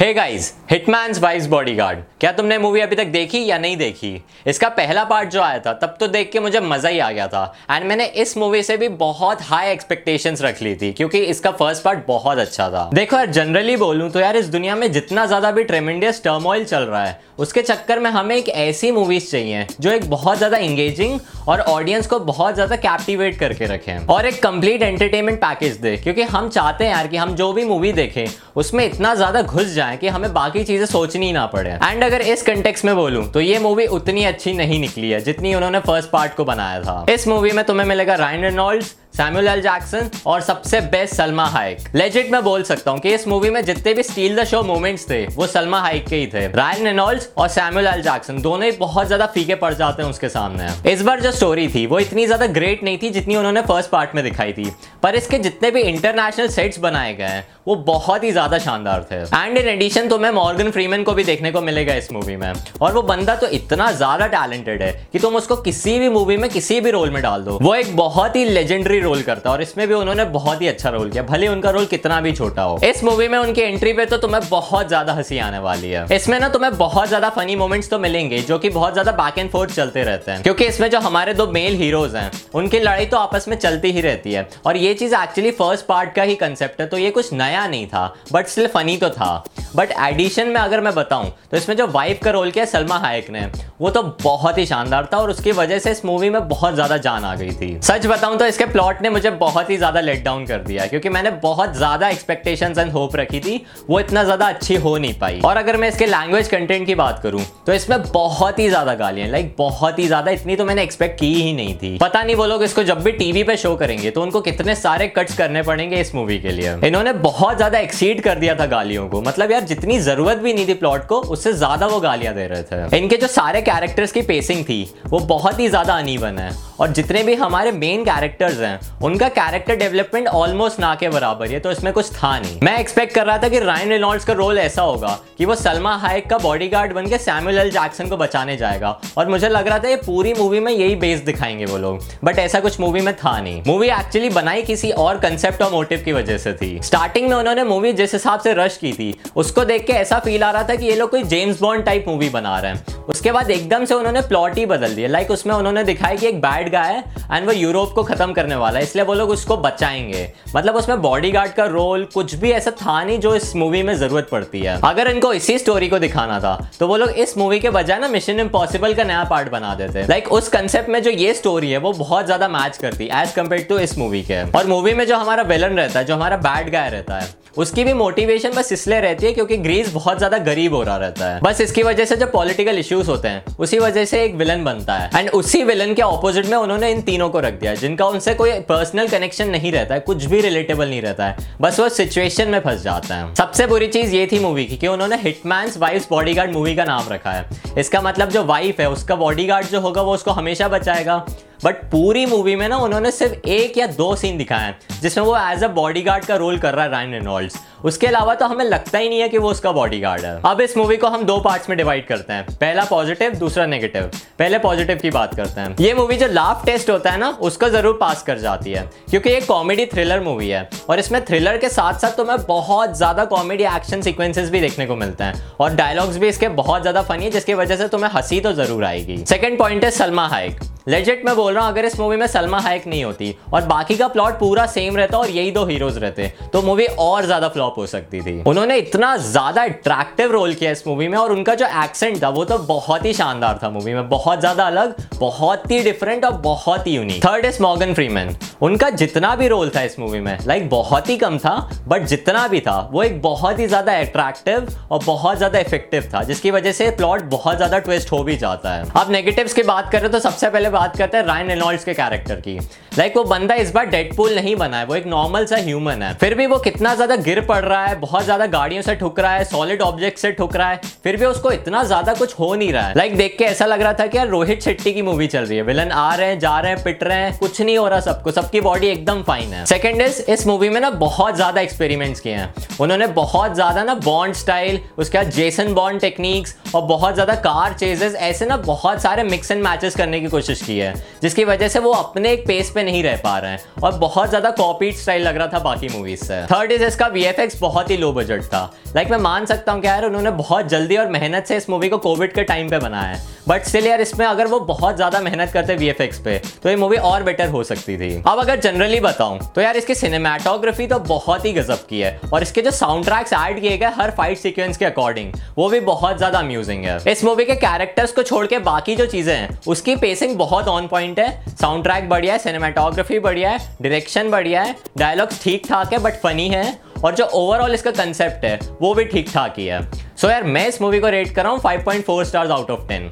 [0.00, 4.10] Hey guys hitman's wife's bodyguard क्या तुमने movie अभी तक देखी या नहीं देखी?
[4.46, 7.26] इसका पहला पार्ट जो आया था, तब तो देख के मुझे मज़ा ही आ गया
[7.28, 11.50] था। एंड मैंने इस मूवी से भी बहुत हाई एक्सपेक्टेशंस रख ली थी, क्योंकि इसका
[11.52, 15.24] फ़र्स्ट पार्ट बहुत अच्छा था। देखो यार जनरली बोलूँ तो यार, इस दुनिया में जितना
[15.26, 19.66] ज़्यादा भी ट्रेमेंडियस टर्मोइल चल रहा है, उसके चक्कर में हमें एक ऐसी मूवीज़ चाहिए,
[19.80, 21.18] जो एक बहुत ज़्यादा इंगेजिंग
[21.48, 26.22] और ऑडियंस को बहुत ज़्यादा कैप्टिवेट करके रखे। और एक कंप्लीट एंटरटेनमेंट पैकेज दे, क्योंकि
[26.24, 28.26] हम चाहते हैं यार कि हम जो भी मूवी देखें,
[28.56, 32.42] उसमें इतना ज़्यादा घुस जाए। कि हमें बाकी चीज़ें सोचनी ना पड़े। एंड अगर इस
[32.42, 36.34] कंटेक्स में बोलूँ तो ये मूवी उतनी अच्छी नहीं निकली है, जितनी उन्होंने फ़र्स्ट पार्ट
[36.36, 40.80] को बनाया था। इस मूवी में तुम्हें मिलेगा Ryan Reynolds Samuel L Jackson और सबसे
[40.92, 44.36] बेस्ट सलमा हाइक लेजिट मैं बोल सकता हूँ कि इस मूवी में जितने भी स्टील
[44.36, 48.02] द शो मोमेंट्स थे, वो सलमा हाइक के ही थे। रायन रेनॉल्ड्स और सैमुअल एल
[48.02, 51.66] जैक्सन दोनों ही बहुत ज़्यादा फीके पड़ जाते हैं उसके सामने। इस बार जो स्टोरी
[51.68, 54.70] थी, वो इतनी ज़्यादा ग्रेट नहीं थी जितनी उन्होंने फ़र्स्ट पार्ट में दिखाई थी।
[55.02, 59.16] पर इसके जितने भी इंटरनेशनल सेट्स बनाए गए हैं वो बहुत ही ज़्यादा शानदार थे।
[59.36, 62.92] एंड इन एडिशन तुम्हें मॉर्गन फ्रीमैन को भी देखने को मिलेगा इस मूवी में। और
[62.92, 66.80] वो बंदा तो इतना ज़्यादा टैलेंटेड है कि तुम उसको किसी भी मूवी में किसी
[66.80, 69.86] भी रोल में डाल दो। वो एक बहुत ही लेजेंडरी रोल करता है और इसमें
[69.88, 73.02] भी उन्होंने बहुत ही अच्छा रोल किया। भले उनका रोल कितना भी छोटा हो। इस
[73.04, 76.48] मूवी में उनकी एंट्री पे तो तुम्हें बहुत ज़्यादा हँसी आने वाली है। इसमें ना
[76.48, 80.02] तुम्हें बहुत ज़्यादा फनी मोमेंट्स तो मिलेंगे, जो कि बहुत ज़्यादा बैक एंड फोर्थ चलते
[80.04, 83.56] रहते हैं। क्योंकि इसमें जो हमारे दो मेल हीरोज हैं, उनकी लड़ाई तो आपस में
[83.58, 86.98] चलती ही रहती है। और ये चीज़ एक्चुअली फ़र्स्ट पार्ट का ही कंसेप्ट है तो
[86.98, 89.44] ये कुछ नया नहीं था बट स्टिल फनी तो था।
[89.76, 93.30] बट एडिशन में अगर मैं बताऊँ तो इसमें जो वाइफ का रोल किया सलमा हायक
[93.30, 93.44] ने,
[93.80, 96.96] वो तो बहुत ही शानदार था और उसकी वजह से इस मूवी में बहुत ज़्यादा
[96.98, 100.24] जान आ गई थी। सच बताऊँ तो इसके प्लॉट ने मुझे बहुत ही ज़्यादा लेट
[100.24, 103.60] डाउन कर दिया, क्योंकि मैंने बहुत ज़्यादा एक्सपेक्टेशन एंड होप रखी थी,
[103.90, 107.20] वो इतना ज़्यादा अच्छी हो नहीं पाई। और अगर मैं इसके लैंग्वेज कंटेंट की बात
[107.22, 111.18] करूँ तो इसमें बहुत ही ज़्यादा गालियाँ लाइक बहुत ही ज़्यादा, इतनी तो मैंने एक्सपेक्ट
[111.20, 114.10] की ही नहीं थी। पता नहीं वो लोग इसको जब भी टीवी पे शो करेंगे
[114.10, 118.22] तो उनको कितने सारे कट्स करने पड़ेंगे इस मूवी के लिए। इन्होंने बहुत ज़्यादा एक्सीड
[118.22, 121.52] कर दिया था गालियों को मतलब यार जितनी ज़रूरत भी नहीं थी प्लॉट को, उससे
[121.52, 125.60] ज़्यादा वो गालियाँ दे रहे थे। इनके जो सारे कैरेक्टर्स की पेसिंग थी, वो बहुत
[125.60, 126.50] ही ज़्यादा अनइवन है।
[126.80, 131.60] और जितने भी हमारे मेन कैरेक्टर्स हैं, उनका कैरेक्टर डेवलपमेंट ऑलमोस्ट ना के बराबर है
[131.60, 134.58] तो इसमें कुछ था नहीं। मैं एक्सपेक्ट कर रहा था कि रायन रेनॉल्ड्स का रोल
[134.58, 138.56] ऐसा होगा कि वो सलमा हाइक का बॉडीगार्ड बन के सैमुअल एल जैक्सन को बचाने
[138.56, 142.00] जाएगा। और मुझे लग रहा था ये पूरी मूवी में यही बेस दिखाएँगे वो लोग।
[142.24, 146.02] बट ऐसा कुछ मूवी में था नहीं। मूवी एक्चुअली बनाई किसी और कंसेप्ट और मोटिव
[146.04, 149.14] की वजह से थी। स्टार्टिंग में उन्होंने मूवी जिस हिसाब से रश की थी
[149.46, 152.04] उसको देख के ऐसा फील आ रहा था कि ये लोग कोई जेम्स बॉन्ड टाइप
[152.08, 155.54] मूवी बना रहे हैं। उसके बाद एकदम से उन्होंने प्लॉट ही बदल दिया। लाइक उसमें
[155.54, 158.84] उन्होंने दिखाया कि एक बैड गाय है एंड वो यूरोप को खत्म करने वाला है।
[158.84, 163.18] इसलिए वो लोग उसको बचाएँगे। मतलब उसमें बॉडीगार्ड का रोल कुछ भी ऐसा था नहीं
[163.20, 166.88] जो इस मूवी में ज़रूरत पड़ती है। अगर इनको इसी स्टोरी को दिखाना था तो
[166.88, 170.32] वो लोग इस मूवी के बजाय ना मिशन इम्पॉसिबल का नया पार्ट बना देते। लाइक
[170.32, 173.66] उस कंसेप्ट में जो ये स्टोरी है, वो बहुत ज़्यादा मैच करती है एज कंपेयर
[173.68, 176.70] टू इस मूवी के। और मूवी में जो हमारा विलन रहता है, जो हमारा बैड
[176.72, 180.74] गाय रहता है, उसकी भी मोटिवेशन बस इसलिए रहती है क्योंकि ग्रीस बहुत ज़्यादा गरीब
[180.74, 184.04] हो रहा रहता है। बस इसकी वजह से जो पॉलिटिकल इश्यूज़ होते हैं। उसी वजह
[184.04, 187.40] से एक विलन बनता है। एंड उसी विलन के ऑपोजिट में उन्होंने इन तीनों को
[187.40, 191.26] रख दिया जिनका उनसे कोई पर्सनल कनेक्शन नहीं रहता है, कुछ भी रिलेटेबल नहीं रहता
[191.26, 194.76] है। बस वो सिचुएशन में फंस जाता है। सबसे बुरी चीज़ ये थी मूवी की
[194.76, 197.48] कि उन्होंने हिटमैन वाइफ बॉडीगार्ड मूवी का नाम रखा है।
[197.78, 201.26] इसका मतलब जो वाइफ है, उसका बॉडीगार्ड जो होगा, वो उसको हमेशा बचाएगा।
[201.64, 205.36] बट पूरी मूवी में ना उन्होंने सिर्फ़ एक या दो सीन दिखाए हैं, जिसमें वो
[205.38, 208.98] एज अ बॉडीगार्ड का रोल कर रहा है रायन रेनॉल्ड्स उसके अलावा तो हमें लगता
[208.98, 211.68] ही नहीं है कि वो उसका बॉडीगार्ड है। अब इस मूवी को हम दो पार्ट्स
[211.68, 215.92] में डिवाइड करते हैं। पहला पॉजिटिव दूसरा नेगेटिव पहले पॉजिटिव की बात करते हैं। ये
[215.94, 219.40] मूवी जो लाफ टेस्ट होता है ना, उसको ज़रूर पास कर जाती है, क्योंकि ये
[219.40, 224.02] कॉमेडी थ्रिलर मूवी है। और इसमें थ्रिलर के साथ साथ तुम्हें बहुत ज़्यादा कॉमेडी एक्शन
[224.02, 227.54] सिक्वेंसेस भी देखने को मिलते हैं। और डायलॉग्स भी इसके बहुत ज़्यादा फनी है, जिसकी
[227.54, 231.52] वजह से तुम्हें हँसी तो ज़रूर आएगी। सेकेंड पॉइंट है सलमा हाइक लेजेट मैं बोल
[231.52, 234.66] रहा हूँ, अगर इस मूवी में सलमा हाइक नहीं होती और बाकी का प्लॉट पूरा
[234.68, 238.42] सेम रहता और यही दो हीरोज रहते तो मूवी और ज़्यादा फ्लॉप हो सकती थी।
[238.42, 242.44] उन्होंने इतना ज़्यादा अट्रैक्टिव रोल किया इस मूवी में और उनका जो एक्सेंट था, वो
[242.44, 246.86] तो बहुत ही शानदार था मूवी में। बहुत ज़्यादा अलग, बहुत ही डिफरेंट और बहुत
[246.86, 250.68] ही unique third is Morgan Freeman उनका जितना भी रोल था इस मूवी में लाइक
[250.70, 251.56] बहुत ही कम था
[251.88, 256.22] बट जितना भी था, वो एक बहुत ही ज़्यादा अट्रैक्टिव और बहुत ज़्यादा इफ़ेक्टिव था,
[256.22, 259.90] जिसकी वजह से प्लॉट बहुत ज़्यादा ट्विस्ट हो भी जाता है। अब नेगेटिव्स की बात
[259.92, 262.58] करें तो सबसे पहले बात करते हैं रायन रेनॉल्ड्स के कैरेक्टर की।
[262.98, 266.02] लाइक like, वो बंदा इस बार डेडपूल नहीं बना है वो एक नॉर्मल सा ह्यूमन
[266.02, 269.20] है। फिर भी वो कितना ज़्यादा गिर पड़ रहा है बहुत ज़्यादा गाड़ियों से ठुक
[269.20, 272.54] रहा है सॉलिड ऑब्जेक्ट से ठुक रहा है फिर भी उसको इतना ज़्यादा कुछ हो
[272.54, 274.92] नहीं रहा है। लाइक like, देख के ऐसा लग रहा था कि यार रोहित शेट्टी
[274.92, 277.36] की मूवी चल रही है। विलन आ रहे हैं जा रहे हैं पिट रहे हैं
[277.38, 280.80] कुछ नहीं हो रहा सबको सबकी बॉडी एकदम फाइन है। सेकेंड इज़ इस मूवी में
[280.80, 285.72] ना बहुत ज़्यादा एक्सपेरिमेंट्स किए हैं। उन्होंने बहुत ज़्यादा ना बॉन्ड स्टाइल उसके बाद जेसन
[285.74, 290.20] बॉन्ड टेक्निक्स और बहुत ज़्यादा कार चेजेस ऐसे ना बहुत सारे मिक्स एंड मैचेस करने
[290.20, 290.92] की कोशिश की है,
[291.22, 294.28] जिसकी वजह से वो अपने एक पेस पे नहीं रह पा रहे हैं। और बहुत
[294.28, 297.96] ज़्यादा कॉपीड स्टाइल लग रहा था बाकी मूवीज़ से। थर्ड इज़ इसका वीएफएक्स बहुत ही
[297.96, 301.46] लो बजट था। लाइक मैं मान सकता हूँ कि यार उन्होंने बहुत जल्दी और मेहनत
[301.46, 304.46] से इस मूवी को कोविड के टाइम पे बनाया है। बट स्टिल यार, इसमें अगर
[304.46, 308.14] वो बहुत ज़्यादा मेहनत करते वी पे तो ये मूवी और बेटर हो सकती थी।
[308.18, 312.42] अब अगर जनरली बताऊँ तो यार इसकी सिनेमाटोग्राफी तो बहुत ही गजब की है। और
[312.42, 316.16] इसके जो साउंड ट्रैक्स ऐड किए गए हर फाइट सीक्वेंस के अकॉर्डिंग वो भी बहुत
[316.16, 319.96] ज़्यादा अम्यूजिंग है। इस मूवी के कैरेक्टर्स को छोड़ के बाकी जो चीज़ें हैं, उसकी
[319.96, 324.74] पेसिंग बहुत ऑन पॉइंट है। साउंड ट्रैक बढ़िया है सिनेमाटोग्राफी बढ़िया है डायरेक्शन बढ़िया है
[324.98, 329.04] डायलॉग्स ठीक ठाक है बट फनी है। और जो ओवरऑल इसका कंसेप्ट है, वो भी
[329.04, 331.60] ठीक ठाक ही है। सो so यार, मैं इस मूवी को रेट कर रहा हूँ
[331.60, 333.10] 5.4 स्टार्स आउट ऑफ़ 10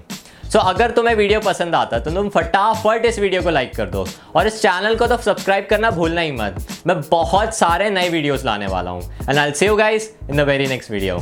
[0.53, 4.07] सो अगर तुम्हें वीडियो पसंद आता तो तुम फटाफट इस वीडियो को लाइक कर दो।
[4.37, 8.45] और इस चैनल को तो सब्सक्राइब करना भूलना ही मत। मैं बहुत सारे नए वीडियोस
[8.45, 11.19] लाने वाला हूँ। And I see you guys in the very next video